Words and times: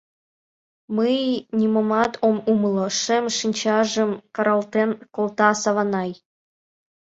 Мый 0.95 1.17
нимомат 1.59 2.11
ом 2.27 2.37
умыло,— 2.51 2.87
шем 3.01 3.25
шинчажым 3.37 4.11
каралтен 4.35 4.89
колта 5.15 5.49
Саванай. 5.61 6.11